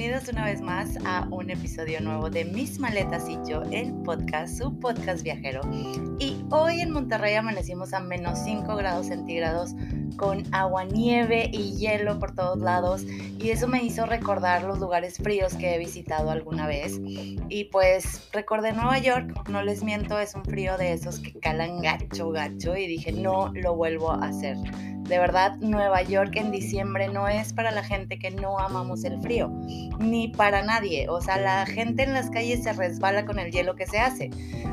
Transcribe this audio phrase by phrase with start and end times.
[0.00, 4.56] bienvenidos una vez más a un episodio nuevo de Mis Maletas y yo, el podcast,
[4.56, 5.60] su podcast viajero.
[6.18, 9.74] Y hoy en Monterrey amanecimos a menos 5 grados centígrados
[10.16, 13.02] con agua, nieve y hielo por todos lados
[13.38, 16.98] y eso me hizo recordar los lugares fríos que he visitado alguna vez.
[17.50, 21.82] Y pues recordé Nueva York, no les miento, es un frío de esos que calan
[21.82, 24.56] gacho, gacho y dije no lo vuelvo a hacer.
[25.08, 29.20] De verdad, Nueva York en diciembre no es para la gente que no amamos el
[29.20, 29.48] frío,
[29.98, 31.08] ni para nadie.
[31.08, 34.30] O sea, la gente en las calles se resbala con el hielo que se hace.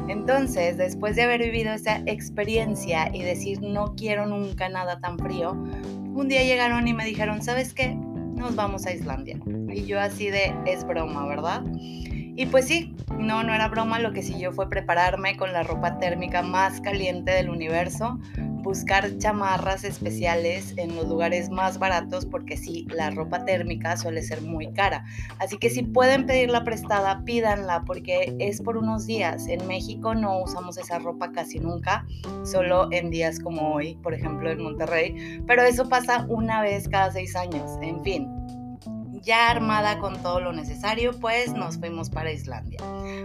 [0.07, 5.51] Entonces, después de haber vivido esa experiencia y decir no quiero nunca nada tan frío,
[5.51, 7.95] un día llegaron y me dijeron, ¿sabes qué?
[7.95, 9.39] Nos vamos a Islandia.
[9.69, 11.63] Y yo así de, es broma, ¿verdad?
[12.37, 15.97] Y pues sí, no, no era broma, lo que siguió fue prepararme con la ropa
[15.97, 18.19] térmica más caliente del universo,
[18.67, 24.41] buscar chamarras especiales en los lugares más baratos porque sí, la ropa térmica suele ser
[24.41, 25.05] muy cara.
[25.39, 29.47] Así que si pueden pedirla prestada, pídanla porque es por unos días.
[29.47, 32.05] En México no usamos esa ropa casi nunca,
[32.43, 37.09] solo en días como hoy, por ejemplo en Monterrey, pero eso pasa una vez cada
[37.09, 37.71] seis años.
[37.81, 38.27] En fin,
[39.21, 42.79] ya armada con todo lo necesario, pues nos fuimos para Islandia.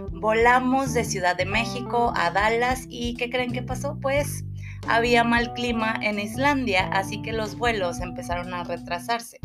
[0.09, 3.97] Volamos de Ciudad de México a Dallas y ¿qué creen que pasó?
[4.01, 4.45] Pues
[4.87, 9.39] había mal clima en Islandia, así que los vuelos empezaron a retrasarse.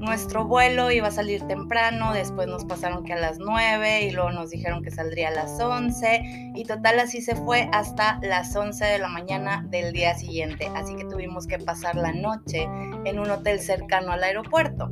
[0.00, 4.30] Nuestro vuelo iba a salir temprano, después nos pasaron que a las 9 y luego
[4.30, 8.82] nos dijeron que saldría a las 11 y total así se fue hasta las 11
[8.82, 12.66] de la mañana del día siguiente, así que tuvimos que pasar la noche
[13.04, 14.90] en un hotel cercano al aeropuerto.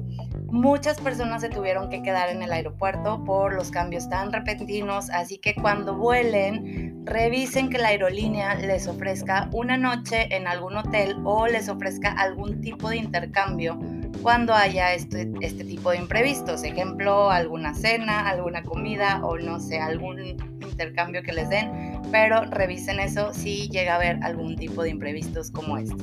[0.50, 5.36] Muchas personas se tuvieron que quedar en el aeropuerto por los cambios tan repentinos, así
[5.36, 11.46] que cuando vuelen, revisen que la aerolínea les ofrezca una noche en algún hotel o
[11.46, 13.78] les ofrezca algún tipo de intercambio
[14.22, 16.64] cuando haya este, este tipo de imprevistos.
[16.64, 23.00] Ejemplo, alguna cena, alguna comida o no sé, algún intercambio que les den, pero revisen
[23.00, 26.02] eso si llega a haber algún tipo de imprevistos como este.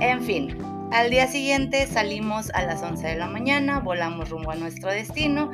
[0.00, 0.56] En fin,
[0.90, 5.50] al día siguiente salimos a las 11 de la mañana, volamos rumbo a nuestro destino,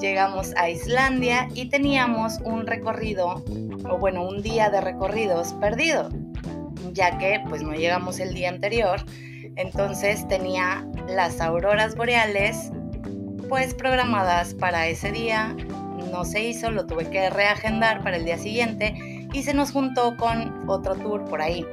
[0.00, 3.44] llegamos a Islandia y teníamos un recorrido,
[3.88, 6.10] o bueno, un día de recorridos perdido,
[6.92, 9.00] ya que pues no llegamos el día anterior,
[9.56, 12.70] entonces tenía las auroras boreales
[13.48, 15.54] pues programadas para ese día,
[16.10, 18.94] no se hizo, lo tuve que reagendar para el día siguiente
[19.32, 21.66] y se nos juntó con otro tour por ahí.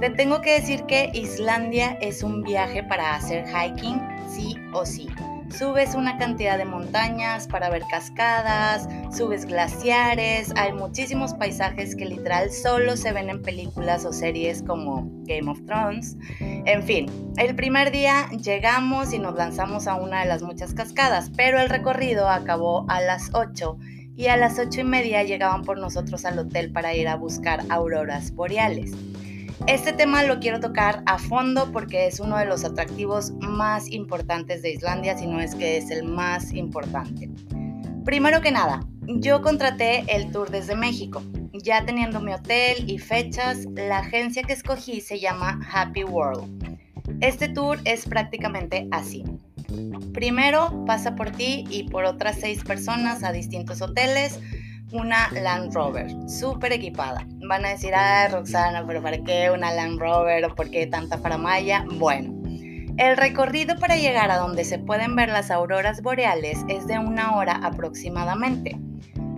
[0.00, 5.08] Te tengo que decir que Islandia es un viaje para hacer hiking, sí o sí.
[5.56, 8.86] Subes una cantidad de montañas para ver cascadas,
[9.16, 15.08] subes glaciares, hay muchísimos paisajes que literal solo se ven en películas o series como
[15.24, 16.16] Game of Thrones.
[16.40, 17.06] En fin,
[17.38, 21.70] el primer día llegamos y nos lanzamos a una de las muchas cascadas, pero el
[21.70, 23.78] recorrido acabó a las 8
[24.16, 27.62] y a las 8 y media llegaban por nosotros al hotel para ir a buscar
[27.70, 28.92] auroras boreales.
[29.66, 34.62] Este tema lo quiero tocar a fondo porque es uno de los atractivos más importantes
[34.62, 37.28] de Islandia, si no es que es el más importante.
[38.04, 41.22] Primero que nada, yo contraté el tour desde México.
[41.52, 46.78] Ya teniendo mi hotel y fechas, la agencia que escogí se llama Happy World.
[47.20, 49.24] Este tour es prácticamente así.
[50.14, 54.40] Primero pasa por ti y por otras seis personas a distintos hoteles
[54.92, 57.26] una Land Rover, súper equipada.
[57.48, 61.16] Van a decir, ah, Roxana, pero ¿para qué una Land Rover o por qué tanta
[61.16, 61.82] faramaya?
[61.94, 62.34] Bueno,
[62.98, 67.36] el recorrido para llegar a donde se pueden ver las auroras boreales es de una
[67.36, 68.78] hora aproximadamente.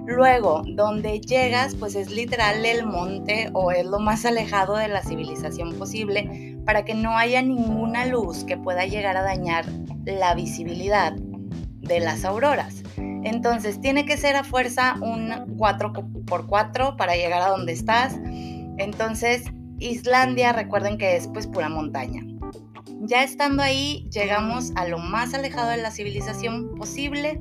[0.06, 5.02] Luego, donde llegas, pues es literal el monte o es lo más alejado de la
[5.02, 9.66] civilización posible para que no haya ninguna luz que pueda llegar a dañar
[10.04, 12.82] la visibilidad de las auroras.
[13.22, 18.18] Entonces tiene que ser a fuerza un 4x4 para llegar a donde estás.
[18.78, 19.44] Entonces
[19.78, 22.22] Islandia, recuerden que es pues pura montaña.
[23.02, 27.40] Ya estando ahí, llegamos a lo más alejado de la civilización posible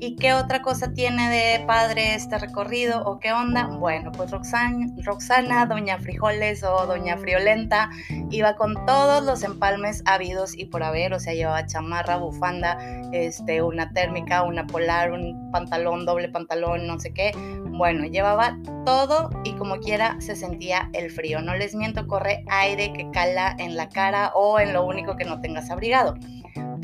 [0.00, 3.66] ¿Y qué otra cosa tiene de padre este recorrido o qué onda?
[3.66, 7.90] Bueno, pues Roxana, Roxana, Doña Frijoles o Doña Friolenta
[8.30, 12.76] iba con todos los empalmes habidos y por haber, o sea, llevaba chamarra, bufanda,
[13.12, 17.32] este, una térmica, una polar, un pantalón, doble pantalón, no sé qué.
[17.76, 21.40] Bueno, llevaba todo y como quiera se sentía el frío.
[21.40, 25.24] No les miento, corre aire que cala en la cara o en lo único que
[25.24, 26.14] no tengas abrigado.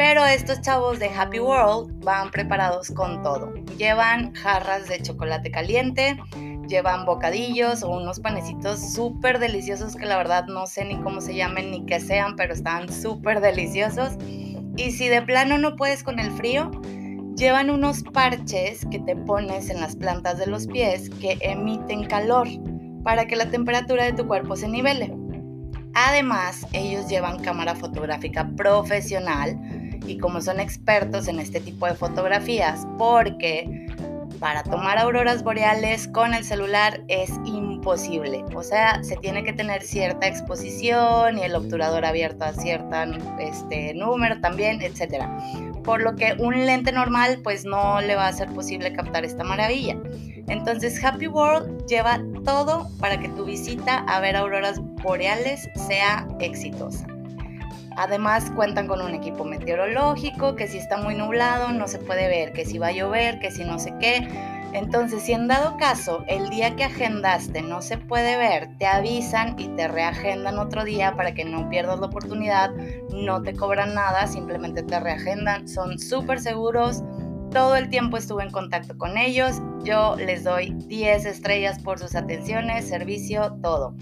[0.00, 3.52] Pero estos chavos de Happy World van preparados con todo.
[3.76, 6.16] Llevan jarras de chocolate caliente,
[6.66, 11.34] llevan bocadillos o unos panecitos súper deliciosos que la verdad no sé ni cómo se
[11.34, 14.14] llamen ni qué sean, pero están súper deliciosos.
[14.78, 16.70] Y si de plano no puedes con el frío,
[17.36, 22.48] llevan unos parches que te pones en las plantas de los pies que emiten calor
[23.04, 25.14] para que la temperatura de tu cuerpo se nivele.
[25.92, 29.60] Además, ellos llevan cámara fotográfica profesional
[30.06, 33.88] y como son expertos en este tipo de fotografías, porque
[34.40, 38.42] para tomar auroras boreales con el celular es imposible.
[38.54, 42.96] O sea, se tiene que tener cierta exposición y el obturador abierto a cierto
[43.38, 45.26] este, número también, etc.
[45.84, 49.44] Por lo que un lente normal pues no le va a ser posible captar esta
[49.44, 49.96] maravilla.
[50.48, 57.06] Entonces Happy World lleva todo para que tu visita a ver auroras boreales sea exitosa.
[57.96, 62.52] Además cuentan con un equipo meteorológico que si está muy nublado no se puede ver,
[62.52, 64.28] que si va a llover, que si no sé qué.
[64.72, 69.58] Entonces, si en dado caso el día que agendaste no se puede ver, te avisan
[69.58, 72.70] y te reagendan otro día para que no pierdas la oportunidad.
[73.12, 75.68] No te cobran nada, simplemente te reagendan.
[75.68, 77.02] Son súper seguros.
[77.50, 79.60] Todo el tiempo estuve en contacto con ellos.
[79.82, 83.96] Yo les doy 10 estrellas por sus atenciones, servicio, todo.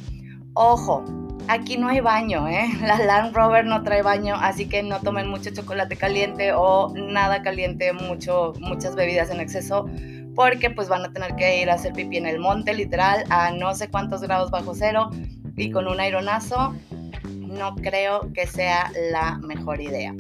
[0.53, 1.03] Ojo,
[1.47, 2.69] Aquí no hay baño, ¿eh?
[2.81, 7.43] La Land Rover no trae baño, así que no tomen mucho chocolate caliente o nada
[7.43, 9.89] caliente, mucho, muchas bebidas en exceso,
[10.35, 13.51] porque pues van a tener que ir a hacer pipí en el monte, literal, a
[13.51, 15.11] no sé cuántos grados bajo cero
[15.57, 16.75] y con un aironazo.
[17.23, 20.15] No creo que sea la mejor idea.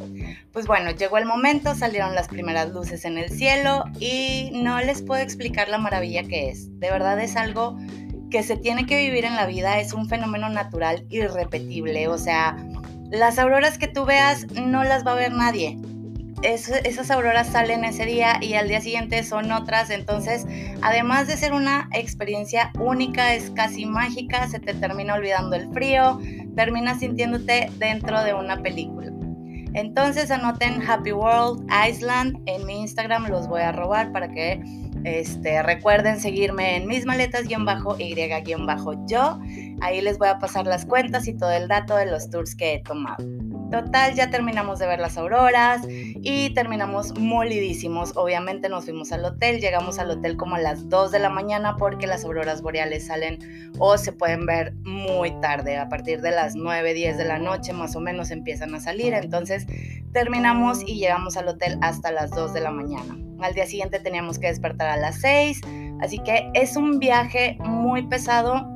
[0.52, 5.02] Pues bueno, llegó el momento, salieron las primeras luces en el cielo y no les
[5.02, 6.80] puedo explicar la maravilla que es.
[6.80, 7.76] De verdad es algo
[8.30, 12.08] que se tiene que vivir en la vida es un fenómeno natural irrepetible.
[12.08, 12.56] O sea,
[13.10, 15.78] las auroras que tú veas no las va a ver nadie.
[16.42, 19.90] esas auroras salen ese día y al día siguiente son otras.
[19.90, 20.46] Entonces,
[20.82, 26.20] además de ser una experiencia única, es casi mágica, se te termina olvidando el frío,
[26.54, 29.12] terminas sintiéndote dentro de una película.
[29.74, 34.60] Entonces anoten Happy World Iceland en mi Instagram, los voy a robar para que
[35.08, 37.58] este, recuerden seguirme en mis maletas-y-yo.
[39.80, 42.74] Ahí les voy a pasar las cuentas y todo el dato de los tours que
[42.74, 43.24] he tomado.
[43.70, 48.16] Total, ya terminamos de ver las auroras y terminamos molidísimos.
[48.16, 51.76] Obviamente nos fuimos al hotel, llegamos al hotel como a las 2 de la mañana
[51.76, 56.54] porque las auroras boreales salen o se pueden ver muy tarde, a partir de las
[56.54, 59.12] 9, 10 de la noche más o menos empiezan a salir.
[59.12, 59.66] Entonces
[60.12, 63.27] terminamos y llegamos al hotel hasta las 2 de la mañana.
[63.40, 65.60] Al día siguiente teníamos que despertar a las 6,
[66.00, 68.66] así que es un viaje muy pesado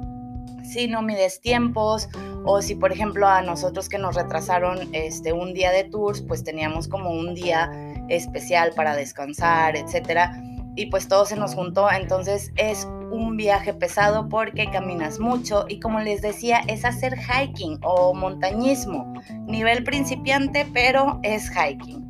[0.62, 2.08] si no mides tiempos
[2.44, 6.44] o si por ejemplo a nosotros que nos retrasaron este un día de tours, pues
[6.44, 7.70] teníamos como un día
[8.08, 10.40] especial para descansar, etcétera,
[10.74, 15.80] y pues todo se nos juntó, entonces es un viaje pesado porque caminas mucho y
[15.80, 19.12] como les decía, es hacer hiking o montañismo,
[19.46, 22.01] nivel principiante, pero es hiking.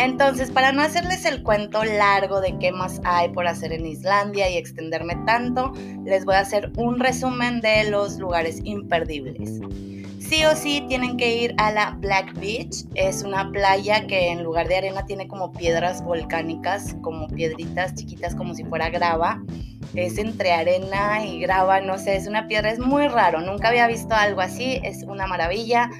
[0.00, 4.48] Entonces, para no hacerles el cuento largo de qué más hay por hacer en Islandia
[4.48, 5.74] y extenderme tanto,
[6.06, 9.60] les voy a hacer un resumen de los lugares imperdibles.
[10.18, 12.86] Sí o sí tienen que ir a la Black Beach.
[12.94, 18.34] Es una playa que en lugar de arena tiene como piedras volcánicas, como piedritas chiquitas
[18.34, 19.42] como si fuera grava.
[19.94, 23.42] Es entre arena y grava, no sé, es una piedra, es muy raro.
[23.42, 25.90] Nunca había visto algo así, es una maravilla.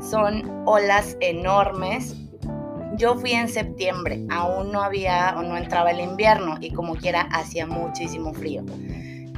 [0.00, 2.14] Son olas enormes,
[2.98, 7.22] yo fui en septiembre, aún no había o no entraba el invierno y como quiera
[7.32, 8.64] hacía muchísimo frío.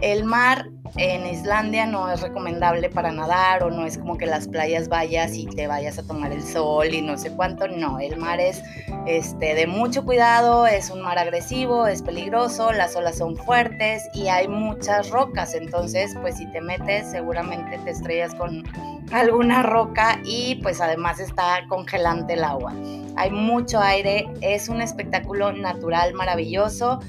[0.01, 4.49] El mar en Islandia no es recomendable para nadar o no es como que las
[4.49, 8.17] playas vayas y te vayas a tomar el sol y no sé cuánto, no, el
[8.17, 8.63] mar es
[9.07, 14.29] este, de mucho cuidado, es un mar agresivo, es peligroso, las olas son fuertes y
[14.29, 18.65] hay muchas rocas, entonces pues si te metes seguramente te estrellas con
[19.13, 22.73] alguna roca y pues además está congelante el agua.
[23.17, 27.01] Hay mucho aire, es un espectáculo natural maravilloso,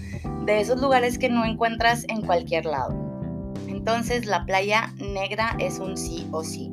[0.45, 2.95] de esos lugares que no encuentras en cualquier lado.
[3.67, 6.71] Entonces la playa negra es un sí o sí.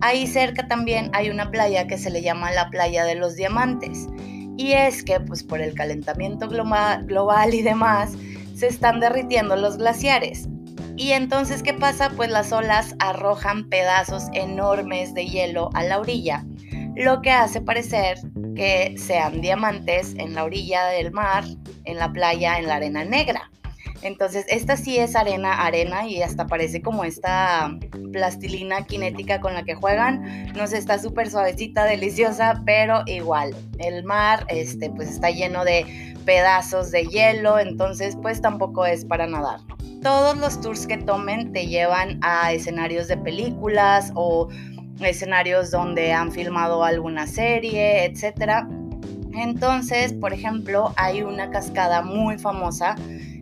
[0.00, 4.08] Ahí cerca también hay una playa que se le llama la playa de los diamantes.
[4.56, 8.12] Y es que pues por el calentamiento global y demás
[8.54, 10.48] se están derritiendo los glaciares.
[10.96, 12.10] Y entonces, ¿qué pasa?
[12.10, 16.44] Pues las olas arrojan pedazos enormes de hielo a la orilla,
[16.94, 18.18] lo que hace parecer
[18.54, 21.44] que sean diamantes en la orilla del mar,
[21.84, 23.50] en la playa, en la arena negra.
[24.04, 27.74] Entonces, esta sí es arena, arena y hasta parece como esta
[28.12, 30.52] plastilina cinética con la que juegan.
[30.52, 33.56] No está súper suavecita, deliciosa, pero igual.
[33.78, 39.26] El mar, este, pues está lleno de pedazos de hielo, entonces pues tampoco es para
[39.26, 39.60] nadar.
[40.02, 44.48] Todos los tours que tomen te llevan a escenarios de películas o
[45.00, 48.68] escenarios donde han filmado alguna serie, etcétera
[49.32, 52.96] Entonces, por ejemplo, hay una cascada muy famosa,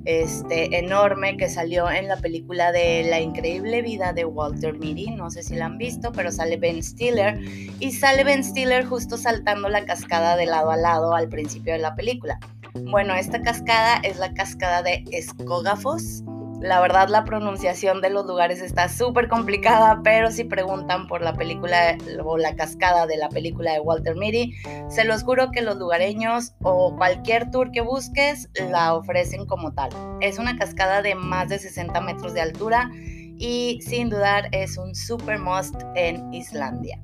[0.05, 5.11] este, enorme, que salió en la película de La increíble vida de Walter Mitty.
[5.13, 7.39] No sé si la han visto, pero sale Ben Stiller.
[7.79, 11.79] Y sale Ben Stiller justo saltando la cascada de lado a lado al principio de
[11.79, 12.39] la película.
[12.75, 16.23] Bueno, esta cascada es la cascada de Escógafos
[16.63, 21.35] la verdad la pronunciación de los lugares está súper complicada, pero si preguntan por la
[21.35, 24.55] película o la cascada de la película de Walter Mitty,
[24.89, 29.91] se los juro que los lugareños o cualquier tour que busques la ofrecen como tal.
[30.21, 32.91] Es una cascada de más de 60 metros de altura
[33.39, 37.01] y sin dudar es un super must en Islandia.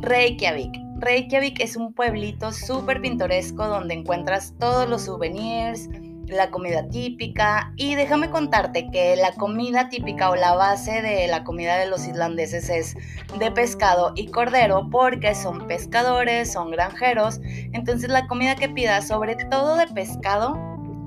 [0.00, 0.72] Reykjavik.
[0.98, 5.88] Reykjavik es un pueblito súper pintoresco donde encuentras todos los souvenirs,
[6.32, 11.44] la comida típica y déjame contarte que la comida típica o la base de la
[11.44, 12.94] comida de los islandeses es
[13.38, 17.40] de pescado y cordero porque son pescadores, son granjeros,
[17.72, 20.58] entonces la comida que pidas sobre todo de pescado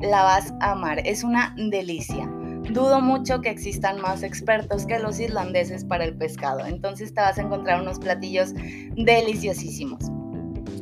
[0.02, 2.30] la vas a amar, es una delicia.
[2.72, 7.38] Dudo mucho que existan más expertos que los islandeses para el pescado, entonces te vas
[7.38, 8.54] a encontrar unos platillos
[8.96, 10.00] deliciosísimos.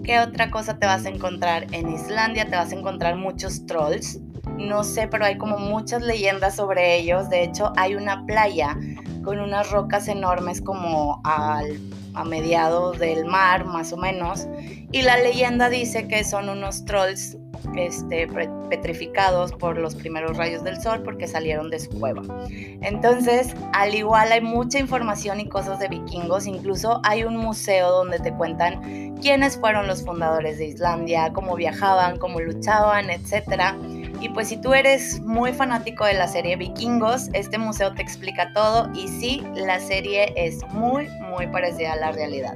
[0.03, 2.45] ¿Qué otra cosa te vas a encontrar en Islandia?
[2.45, 4.19] Te vas a encontrar muchos trolls
[4.67, 7.29] no sé, pero hay como muchas leyendas sobre ellos.
[7.29, 8.77] De hecho, hay una playa
[9.23, 11.79] con unas rocas enormes como al,
[12.13, 14.47] a mediados del mar, más o menos.
[14.91, 17.37] Y la leyenda dice que son unos trolls
[17.75, 18.27] este,
[18.69, 22.23] petrificados por los primeros rayos del sol porque salieron de su cueva.
[22.49, 28.19] Entonces, al igual hay mucha información y cosas de vikingos, incluso hay un museo donde
[28.19, 33.77] te cuentan quiénes fueron los fundadores de Islandia, cómo viajaban, cómo luchaban, etcétera
[34.21, 38.53] y pues si tú eres muy fanático de la serie Vikingos, este museo te explica
[38.53, 42.55] todo y sí, la serie es muy, muy parecida a la realidad.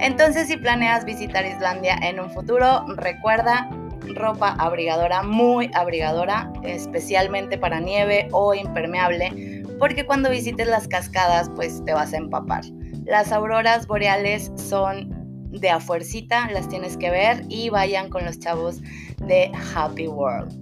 [0.00, 3.70] Entonces si planeas visitar Islandia en un futuro, recuerda
[4.14, 11.82] ropa abrigadora, muy abrigadora, especialmente para nieve o impermeable, porque cuando visites las cascadas pues
[11.86, 12.64] te vas a empapar.
[13.06, 15.10] Las auroras boreales son
[15.50, 18.80] de a fuercita, las tienes que ver y vayan con los chavos
[19.26, 20.61] de Happy World.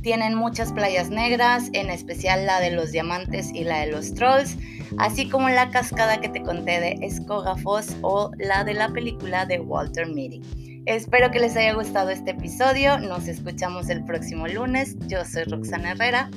[0.00, 4.56] Tienen muchas playas negras, en especial la de los diamantes y la de los trolls,
[4.98, 9.60] así como la cascada que te conté de Escogafos o la de la película de
[9.60, 10.82] Walter Mitty.
[10.86, 12.98] Espero que les haya gustado este episodio.
[12.98, 14.96] Nos escuchamos el próximo lunes.
[15.06, 16.30] Yo soy Roxana Herrera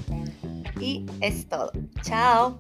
[0.80, 1.72] y es todo.
[2.04, 2.60] Chao.